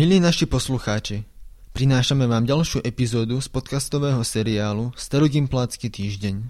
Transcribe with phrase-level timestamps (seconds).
[0.00, 1.28] Milí naši poslucháči,
[1.76, 6.48] prinášame vám ďalšiu epizódu z podcastového seriálu Starogimplácky týždeň.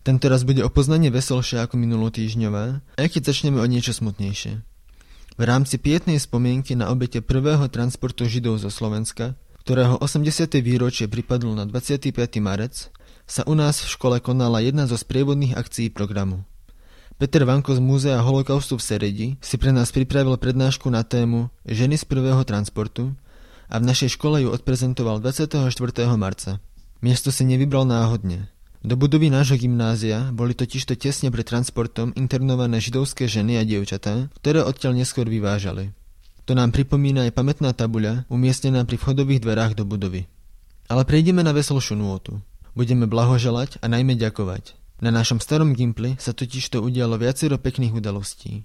[0.00, 4.64] Tento raz bude o poznanie veselšie ako minulotýžňová, aj keď začneme o niečo smutnejšie.
[5.36, 9.36] V rámci pietnej spomienky na obete prvého transportu Židov zo Slovenska,
[9.68, 10.56] ktorého 80.
[10.64, 12.08] výročie pripadlo na 25.
[12.40, 12.88] marec,
[13.28, 16.48] sa u nás v škole konala jedna zo sprievodných akcií programu.
[17.22, 21.94] Peter Vanko z Múzea holokaustu v Seredi si pre nás pripravil prednášku na tému Ženy
[21.94, 23.14] z prvého transportu
[23.70, 25.70] a v našej škole ju odprezentoval 24.
[26.18, 26.58] marca.
[26.98, 28.50] Miesto si nevybral náhodne.
[28.82, 34.66] Do budovy nášho gymnázia boli totižto tesne pred transportom internované židovské ženy a dievčatá, ktoré
[34.66, 35.94] odtiaľ neskôr vyvážali.
[36.50, 40.26] To nám pripomína aj pamätná tabuľa umiestnená pri vchodových dverách do budovy.
[40.90, 42.42] Ale prejdeme na veselšiu nôtu.
[42.74, 44.81] Budeme blahoželať a najmä ďakovať.
[45.02, 48.62] Na našom starom Gimpli sa totiž to udialo viacero pekných udalostí.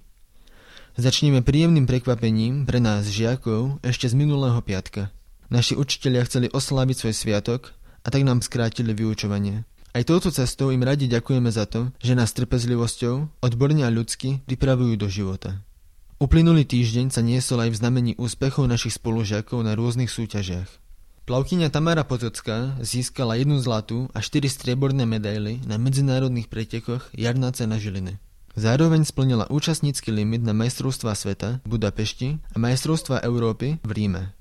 [0.94, 5.10] Začneme príjemným prekvapením pre nás žiakov ešte z minulého piatka.
[5.50, 7.74] Naši učitelia chceli osláviť svoj sviatok
[8.06, 9.66] a tak nám skrátili vyučovanie.
[9.90, 14.94] Aj touto cestou im radi ďakujeme za to, že nás trpezlivosťou, odborne a ľudsky pripravujú
[14.94, 15.58] do života.
[16.22, 20.70] Uplynulý týždeň sa niesol aj v znamení úspechov našich spolužiakov na rôznych súťažiach.
[21.28, 27.76] Plavkyňa Tamara Potocká získala jednu zlatú a štyri strieborné medaily na medzinárodných pretekoch Jarná cena
[27.76, 28.16] Žiliny.
[28.56, 34.32] Zároveň splnila účastnícky limit na majstrovstvá sveta v Budapešti a majstrovstvá Európy v Ríme.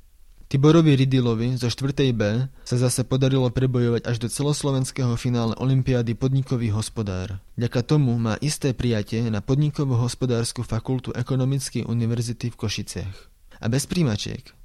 [0.47, 1.91] Tiborovi Ridilovi zo 4.
[2.15, 7.43] B sa zase podarilo prebojovať až do celoslovenského finále Olympiády podnikový hospodár.
[7.59, 13.15] Ďaka tomu má isté prijatie na podnikovo-hospodárskú fakultu Ekonomickej univerzity v Košiciach.
[13.59, 14.55] A bez príjmačiek.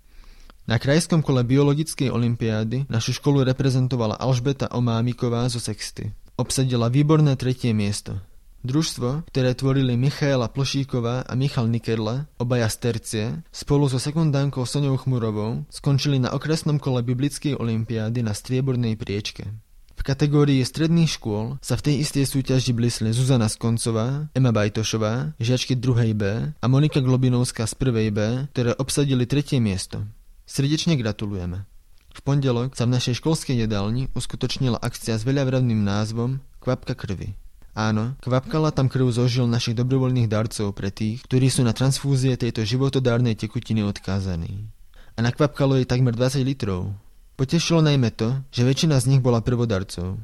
[0.63, 6.15] Na krajskom kole biologickej olympiády našu školu reprezentovala Alžbeta Omámiková zo Sexty.
[6.39, 8.23] Obsadila výborné tretie miesto.
[8.63, 14.95] Družstvo, ktoré tvorili Michaela Plošíková a Michal Nikerla, obaja z tercie, spolu so sekundánkou Soňou
[15.03, 19.51] Chmurovou, skončili na okresnom kole biblickej olympiády na striebornej priečke.
[19.99, 25.75] V kategórii stredných škôl sa v tej istej súťaži blisli Zuzana Skoncová, Ema Bajtošová, žiačky
[25.75, 26.15] 2.
[26.15, 26.23] B
[26.55, 28.15] a Monika Globinovská z 1.
[28.15, 28.19] B,
[28.55, 30.07] ktoré obsadili tretie miesto.
[30.53, 31.65] Srdečne gratulujeme.
[32.13, 37.33] V pondelok sa v našej školskej jedálni uskutočnila akcia s veľavravným názvom Kvapka krvi.
[37.73, 42.69] Áno, kvapkala tam krv zožil našich dobrovoľných darcov pre tých, ktorí sú na transfúzie tejto
[42.69, 44.69] životodárnej tekutiny odkázaní.
[45.17, 46.93] A nakvapkalo jej takmer 20 litrov.
[47.41, 50.21] Potešilo najmä to, že väčšina z nich bola prvodarcov.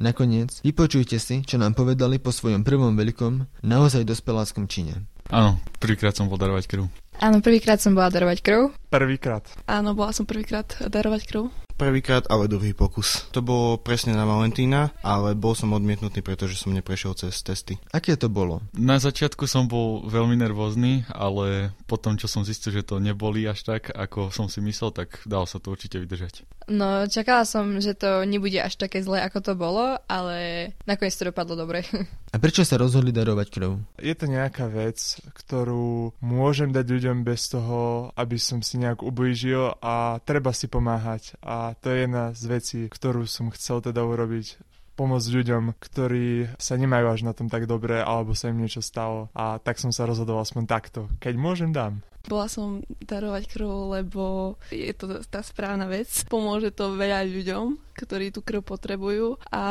[0.00, 5.04] Nakoniec, vypočujte si, čo nám povedali po svojom prvom veľkom, naozaj dospeláckom čine.
[5.28, 6.88] Áno, prvýkrát som bol darovať krv.
[7.16, 8.62] Áno, prvýkrát som bola darovať krv.
[8.92, 9.48] Prvýkrát.
[9.64, 11.48] Áno, bola som prvýkrát darovať krv.
[11.76, 13.28] Prvýkrát, ale druhý pokus.
[13.36, 17.76] To bolo presne na Valentína, ale bol som odmietnutý, pretože som neprešiel cez testy.
[17.92, 18.64] Aké to bolo?
[18.72, 23.60] Na začiatku som bol veľmi nervózny, ale potom, čo som zistil, že to neboli až
[23.68, 26.48] tak, ako som si myslel, tak dalo sa to určite vydržať.
[26.72, 31.28] No, čakala som, že to nebude až také zlé, ako to bolo, ale nakoniec to
[31.28, 31.84] dopadlo dobre.
[32.36, 33.80] A prečo sa rozhodli darovať krv?
[33.96, 39.72] Je to nejaká vec, ktorú môžem dať ľuďom bez toho, aby som si nejak ublížil
[39.80, 41.32] a treba si pomáhať.
[41.40, 44.60] A to je jedna z vecí, ktorú som chcel teda urobiť
[45.00, 49.32] pomôcť ľuďom, ktorí sa nemajú až na tom tak dobre, alebo sa im niečo stalo.
[49.32, 51.08] A tak som sa rozhodoval aspoň takto.
[51.24, 52.04] Keď môžem, dám.
[52.26, 56.10] Bola som darovať krv, lebo je to tá správna vec.
[56.26, 59.62] Pomôže to veľa ľuďom, ktorí tú krv potrebujú a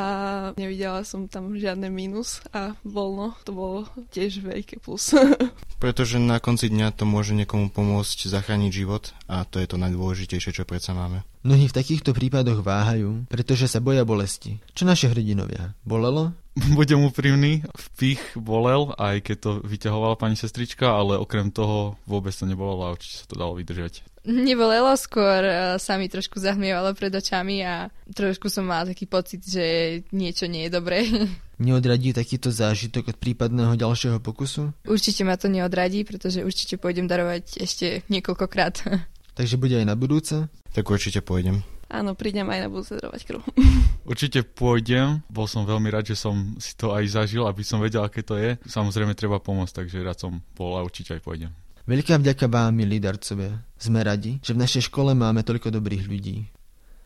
[0.56, 3.80] nevidela som tam žiadne mínus a voľno to bolo
[4.16, 5.14] tiež veľké plus.
[5.84, 10.56] Pretože na konci dňa to môže niekomu pomôcť zachrániť život a to je to najdôležitejšie,
[10.56, 11.28] čo predsa máme.
[11.46, 14.58] Mnohí v takýchto prípadoch váhajú, pretože sa boja bolesti.
[14.74, 15.78] Čo naše hrdinovia?
[15.86, 16.34] Bolelo?
[16.80, 22.48] Budem úprimný, vpich bolel, aj keď to vyťahovala pani sestrička, ale okrem toho vôbec to
[22.48, 24.08] nebolo a určite sa to dalo vydržať.
[24.26, 29.44] Nebolelo, skôr e, sa mi trošku zahmievalo pred očami a trošku som mala taký pocit,
[29.46, 29.66] že
[30.10, 31.06] niečo nie je dobré.
[31.66, 34.72] Neodradí takýto zážitok od prípadného ďalšieho pokusu?
[34.88, 38.76] Určite ma to neodradí, pretože určite pôjdem darovať ešte niekoľkokrát.
[39.38, 40.48] Takže bude aj na budúce?
[40.72, 41.64] Tak určite pôjdem.
[41.86, 43.40] Áno, prídem aj na budúce darovať krv.
[44.12, 48.02] Určite pôjdem, bol som veľmi rád, že som si to aj zažil, aby som vedel,
[48.02, 48.58] aké to je.
[48.66, 51.54] Samozrejme treba pomôcť, takže rád som bol a určite aj pôjdem.
[51.86, 53.62] Veľká vďaka vám, milí darcovia.
[53.78, 56.50] Sme radi, že v našej škole máme toľko dobrých ľudí.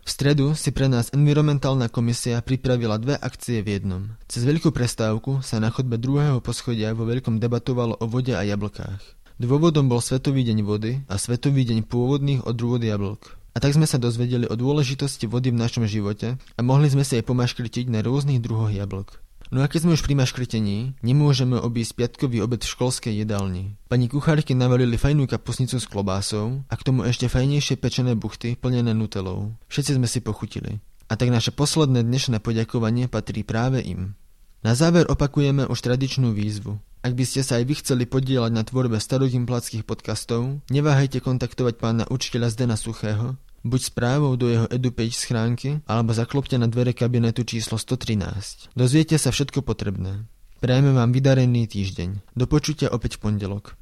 [0.08, 4.04] V stredu si pre nás environmentálna komisia pripravila dve akcie v jednom.
[4.32, 9.20] Cez veľkú prestávku sa na chodbe druhého poschodia vo veľkom debatovalo o vode a jablkách.
[9.40, 13.39] Dôvodom bol Svetový deň vody a Svetový deň pôvodných odrôd jablk.
[13.54, 17.18] A tak sme sa dozvedeli o dôležitosti vody v našom živote a mohli sme si
[17.18, 19.20] aj pomaškrtiť na rôznych druhoch jablk.
[19.50, 23.74] No a keď sme už pri maškrtení, nemôžeme obísť piatkový obed v školskej jedálni.
[23.90, 28.94] Pani kuchárky navalili fajnú kapusnicu s klobásou a k tomu ešte fajnejšie pečené buchty plnené
[28.94, 29.58] nutelou.
[29.66, 30.78] Všetci sme si pochutili.
[31.10, 34.14] A tak naše posledné dnešné poďakovanie patrí práve im.
[34.62, 36.78] Na záver opakujeme už tradičnú výzvu.
[37.00, 42.04] Ak by ste sa aj vy chceli podielať na tvorbe starogimplatských podcastov, neváhajte kontaktovať pána
[42.12, 47.80] učiteľa Zdena Suchého, buď správou do jeho EduPage schránky, alebo zaklopte na dvere kabinetu číslo
[47.80, 48.76] 113.
[48.76, 50.28] Dozviete sa všetko potrebné.
[50.60, 52.36] Prajeme vám vydarený týždeň.
[52.36, 53.80] Do počutia opäť v pondelok.